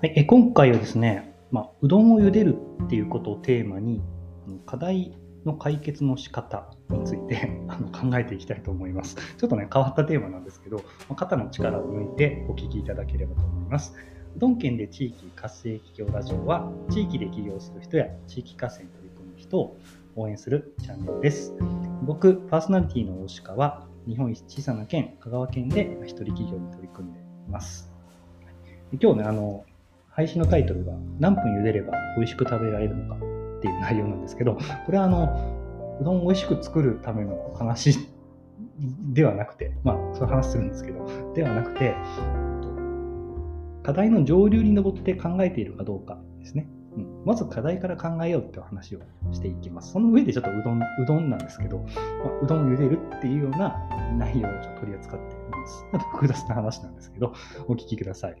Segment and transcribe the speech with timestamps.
[0.00, 4.00] はい、え今回はですね、まあ、うどんを茹でるっていうことをテーマに、
[4.64, 9.16] 課題の解決の仕方について あの考えていきたいと思います。
[9.16, 13.92] ちょっとね、変わったテーマなんですけど、ま、肩の力を抜いてお聞きいただければと思います。
[14.36, 19.76] うどん県で地域活性企業ラジオは、地域で起業する人や地域活性に取り組む人を
[20.14, 21.56] 応援するチャンネルです。
[22.04, 27.92] 僕、パーソナリティの大鹿は、日本一小さな県、香川県で一人企業に取り組んでいます。
[28.92, 29.64] 今日ね、あの、
[30.18, 33.18] 配信のタイトルが何分茹でれば美味しく食べられるのかっ
[33.60, 37.96] ていう内容なんですけど、これはあの、うどんを美味しく作るための話
[39.12, 41.94] ではなくて、まあ、そういう話するんですけど、ではなくて、
[43.84, 46.68] 課題の上流に上って考えているかどうかですね。
[46.96, 49.92] うん、まず課題から考えようっていう話をしていきます。
[49.92, 55.84] その上でちょっとうどん、うどんなんですけど、まあ、うどんを茹でるっていうような内容をちょっと取り扱っています。
[55.92, 57.32] ちょっと複雑な話なんですけど、
[57.68, 58.36] お聞きください。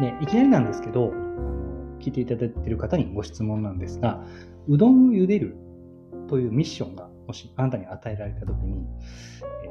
[0.00, 1.12] ね、いきなりなんですけど、
[2.00, 4.24] 聞いていただいている方にご質問なんですが、
[4.68, 5.56] うどんを茹でる
[6.28, 8.86] というミッションがもしあなたに与えられたときに、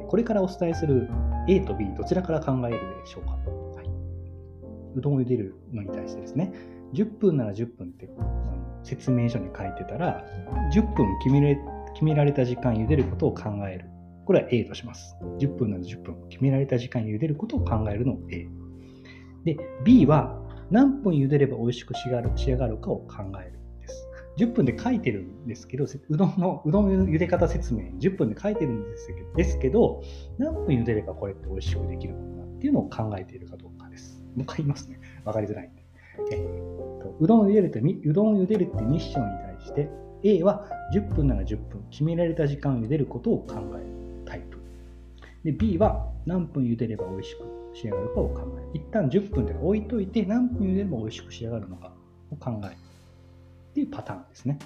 [0.08, 1.10] これからお伝えする
[1.48, 3.90] A と B どちらから考えるでしょうか、はい、
[4.96, 6.54] うどんを茹でるのに対してですね、
[6.94, 8.10] 10分なら10分って
[8.84, 10.24] 説明書に書いてたら、
[10.74, 11.58] 10分決めれ
[11.94, 13.86] 決められた時間茹でることを考える。
[14.26, 15.16] これは A とします。
[15.40, 18.48] 10分なら10分決められた時間茹でることを考えるのを A。
[19.46, 24.08] で、B は何分茹でれば美味しく仕上がるかを考えるんです。
[24.38, 30.04] 10分で書いてるんですけど、うどんの、うどん茹で方説明10分で書いてるんですけど、ですけど
[30.40, 34.24] 何分茹でればこれって美味しくできるのかなっていうのを考えているかどうかです。
[34.36, 35.00] もう一回言いますね。
[35.24, 35.86] わかりづらいんで。
[36.32, 39.90] えー、とうどんを茹でると、うどんを茹でるってミッションに対して、
[40.24, 43.86] A は10分なら10分、決められた時間を茹でることを考える
[44.26, 44.58] タイプ。
[45.44, 48.70] で、B は何分茹でれば美味しく仕上がるかを考える。
[48.74, 51.94] 一旦10分で置いといて何分茹でれば美味しく仕上がるのか
[52.32, 54.58] を考えるっていうパターンですね。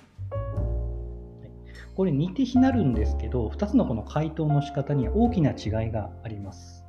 [1.95, 6.85] これ似て非なるんですけど、2つのこの回答の仕方には大きな違いがあります。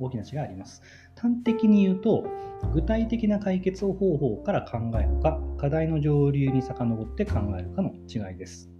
[0.00, 0.82] 大きな違いがあります。
[1.16, 2.26] 端的に言うと、
[2.74, 8.70] 具体的な解決方法から考えるか、課題の上流に遡って考えるかの違いです。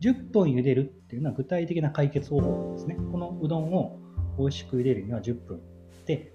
[0.00, 2.96] 10分茹でるっていうのは具体的な解決方法ですね。
[3.12, 3.98] このうどんを
[4.38, 5.60] 美味しく茹でるには10分
[6.06, 6.32] で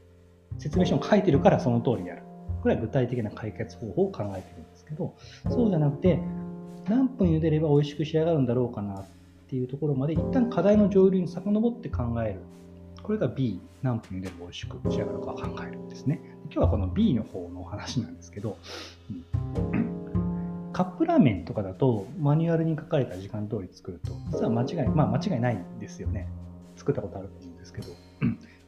[0.57, 2.23] 説明書に書いてるからその通りやる。
[2.61, 5.15] これは具体的な解決方法を考えてるんですけど、
[5.49, 6.19] そうじゃなくて、
[6.87, 9.05] 何分茹でれば美味しく仕上がるんだろうかなっ
[9.47, 12.39] ていうところまで一旦課題の上流に遡って考える。
[13.03, 16.19] これが B、何分茹でれば美味しく仕上がるかを考えるんですね。
[16.45, 18.57] 今日はこの B の方のお話なんですけど、
[19.09, 19.13] う
[19.77, 19.85] ん
[20.75, 26.27] カップラーメンとかだとマニュアルに書かれた時間通り作ると実は間違い、まあ間違いないですよね。
[26.75, 27.87] 作ったことあると思うんですけど。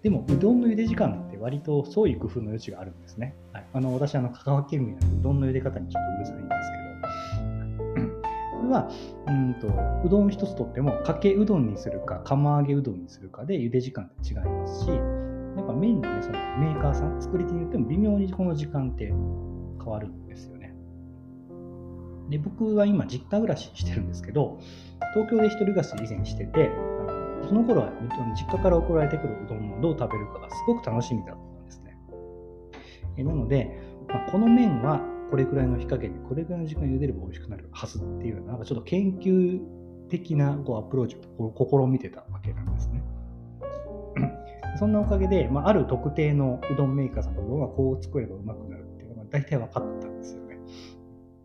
[0.03, 3.35] でも、うどんの茹で時間って割と創意工夫の余地があるんですね。
[3.51, 8.11] はい、あの私、あの香川県民なので、うどんの茹で方にちょっとうるさいんですけど、
[8.61, 8.89] これは、
[9.27, 9.67] うんと、
[10.05, 20.75] うどん一つとっても、かけうどんにするか、釜揚げうどんにするかで茹で時間って違いますし、やっぱ麺のね、そのメーカーさん、作り手によっても微妙にこの時間って変わるんですよね。
[22.29, 24.59] で、僕は今、実家暮らししてるんですけど、
[25.13, 26.69] 東京で一人暮らし以前してて、
[27.47, 27.91] その頃は
[28.35, 31.97] 実家から送られてくるうどんをどう食べるかがすごく楽しみだったんですね。
[33.17, 39.59] えなので、まあ、この麺はこれくらいの火加減でこれくらいの時間茹でれば美味しくなるはずっていうなんかちょっと研究
[40.09, 43.01] 的なこうアプローチを試みてたわけなんですね。
[44.77, 50.59] そんなおかげで、まあ、ある特定のうどんメーカーさんのうどんはこう作ればうまくなるっていうのが大体分かったんですよね。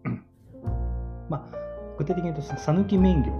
[1.30, 1.61] まあ
[1.98, 3.36] 具体的に言うと、讃岐麺業っていう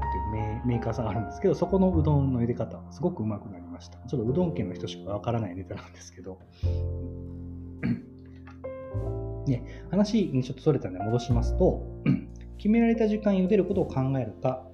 [0.67, 3.99] メーカーさんがあるんですけど、そこのうどんの茹で方、すごくうまくなりました。
[4.07, 6.39] ちょっとうどん県の人しかわからないネタなんですけど、
[9.47, 11.83] ね、話にちょっとそれたので戻しますと、
[12.59, 14.69] 決められた時間茹でることを考えるか、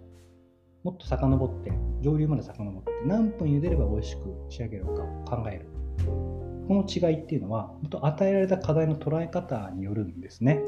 [0.84, 5.66] もっと遡って、上流まで遡って、何分茹でれば美味しく仕上げるかを考える。
[6.68, 10.60] この違いっていうのは、本当与えられた課題の捉え方によるんですね。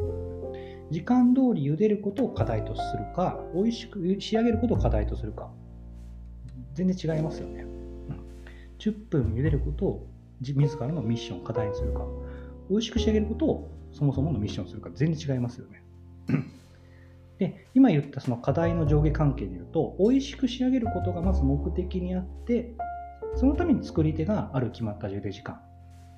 [0.91, 5.51] 時間通り茹でることを課題とするか、美味しく仕上げることを課題とするか、
[6.75, 7.65] 全然違いますよね。
[8.79, 10.07] 10分茹でることを
[10.41, 12.05] 自らのミッション、課題にするか、
[12.69, 15.83] 美味しく仕上げることをそもそものミッションするか、全然違いますよね。
[17.39, 22.75] で、今言ったその課題の上下関係で言うと、美味しく仕上げることがまず目的にあって、
[23.37, 25.61] そのために作り手がある決まった茹で時間、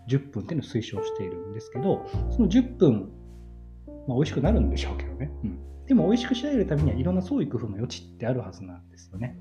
[0.08, 3.10] 10分っていうのを推奨しているんですけど、その10分
[4.06, 5.30] まあ、美味しくなるんでしょうけどね。
[5.44, 9.38] うん、でも美味しく仕上げるためにはいろんな創意工夫の余地ってあるはずなんですよね。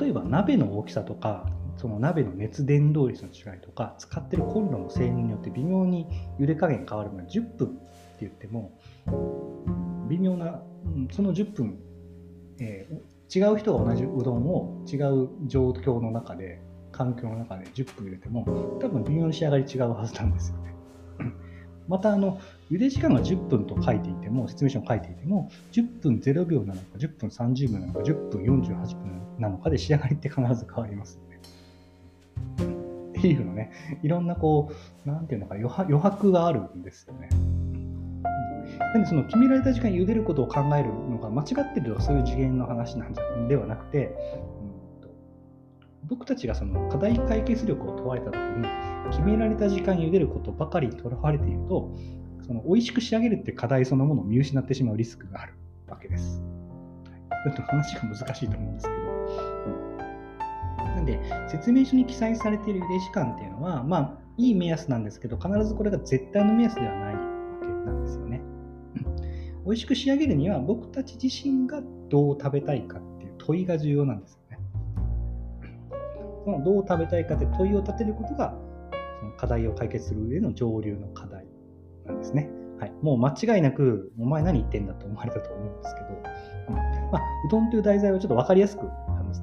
[0.00, 6.06] 例えば鍋の大きさとかその鍋の熱伝導率の違いとか使ってるコンロの性能によって微妙に
[6.38, 7.78] 茹で加減変わるので10分って
[8.20, 8.78] 言っても
[10.08, 10.62] 微妙な
[11.12, 11.78] その10分、
[12.60, 16.60] えー、違う人が同じうどんを違う状況の中で
[16.90, 20.74] 環境の中で10分茹でても多分微妙に仕上がり違うはずなんですよね。
[21.88, 22.40] またあの
[22.70, 31.40] 茹で時間が10分と書いていても説明書に書いていても10分0秒なのか10分30秒なのか10分48分なのかで仕上がりって必ず変わりますよね。
[33.18, 37.28] っていうのねいろんなこう何て言うのか余白があるんですよね。
[38.78, 44.67] なんでその決められた時間に茹でることを考えるのが間違ってるとかそういう次元の話なんじゃではなくて、う、
[46.08, 48.66] 僕たちがその課題解決力を問われた時に
[49.10, 51.94] 決められた時間に茹でることばかりにとらわれていると
[52.46, 55.54] その美味しく仕上げるって課題そのものを見失ってしまうリスクがある
[55.86, 56.42] わけです。
[57.44, 58.98] ちょっと話が難しいと思うんですけど。
[60.86, 67.20] うん、なんで、説明書に記載されている茹で時間っていうのは、まあ、いい目安なんですけど、必ずこれが絶対の目安ではないわ
[67.60, 68.42] けなんですよね。
[69.64, 74.37] 美味しく仕上げるには、僕たち自身がどう食べたいかっていう問いが重要なんです
[76.52, 76.64] よね。
[76.64, 78.54] そのどう食べたいかって問いを立てることが、
[79.20, 81.46] その課題を解決する上の上流の課題
[82.06, 82.50] なんですね。
[82.78, 86.06] はい、もう間違いなく、お前何言ってんだと思われたと思うんですけど、
[86.68, 86.74] うん
[87.10, 88.86] まあ、うどんという題材をちょっと分かりやすく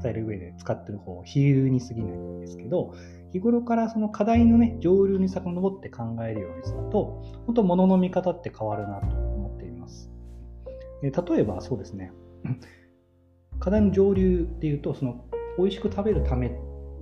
[0.01, 2.93] 伝える上で使ってる方、比喩に過ぎないんですけど、
[3.31, 10.11] 日頃からその課題のね、上流に遡って考えるようにすると、本当物の見方って変わるなと思っています。
[11.01, 12.11] 例えばそうですね、
[13.59, 15.25] 課題の上流っていうと、その
[15.57, 16.51] 美味しく食べるためっ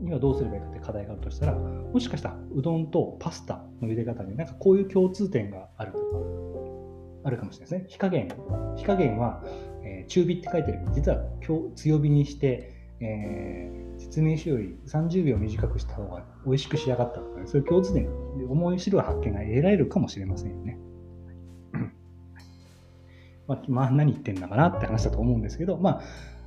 [0.01, 6.03] にはどうすればいいかって課題があるとしたら、もしかしたらうどんとパスタの茹で方になんかこういう共通点があるとか、
[7.25, 7.85] あるかもしれないですね。
[7.89, 8.27] 火加減。
[8.75, 9.43] 火加減は、
[9.83, 11.23] えー、中火って書いてるけど、実は
[11.75, 18.09] 強火にして、えー、説明書より30秒短くした方が美味しく仕上がったとか、ね、そういう共通点、
[18.49, 20.77] 面白い発見が得られるかもしれませんよね。
[23.47, 26.01] まあ、まあ、何言ってんだかなって話だと思うんですけど、ま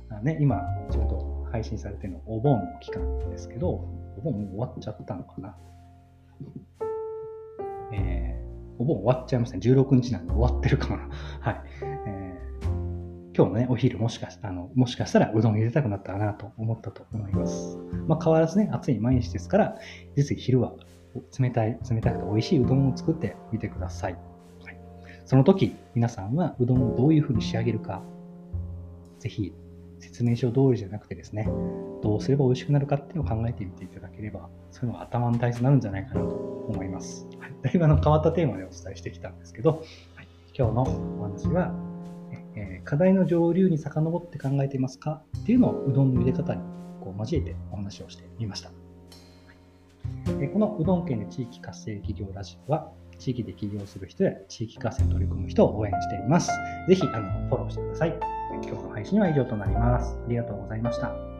[0.09, 0.61] あ、ね、今、
[0.91, 3.69] ちょうど配信されてるのお盆の期間ですけど、
[4.17, 5.57] お盆もう終わっちゃったのかな。
[7.93, 9.61] えー、お盆終わっちゃいましたね。
[9.63, 11.09] 16日なんで終わってるかな。
[11.39, 11.61] はい。
[12.05, 17.77] えー、今日のね、お昼もしかしたら、あの、もしかしたらうどん入れたくなったかなと思ったと思います。
[18.07, 19.77] まあ、変わらずね、暑い毎日ですから、
[20.15, 20.73] 実に昼は
[21.39, 24.13] 冷たい、冷たくて美味しいうどんを作ってみてください。
[24.13, 24.77] はい、
[25.25, 28.01] その時、皆さんはうどんをどういうふうに仕上げるか、
[29.19, 29.53] ぜひ
[29.99, 31.47] 説明書通りじゃなくてですね、
[32.01, 36.35] どうすれば美味しくなるかっていうのを考えてみていただければ、そういうのが頭の体操になるんじゃないかなと
[36.67, 37.27] 思います。
[37.39, 39.83] はい、だいぶあの変わったテーマでお伝えしてきたんですけど、
[40.15, 40.27] はい、
[40.57, 40.81] 今日の
[41.19, 41.73] お話は、
[42.55, 46.61] えー、課題の上流に遡って考えていますかっていうのをうどんの茹で方に
[47.01, 48.71] こう交えてお話をしてみました。
[50.33, 56.51] はい、このうどん県で地域活性企業ラジオは、地域で起業する人や地域活性に取り組む人を応援しています。
[56.87, 58.19] ぜひあのフォローしてください。
[58.51, 60.17] 今日の配信は以上となります。
[60.25, 61.36] ありがとうございました。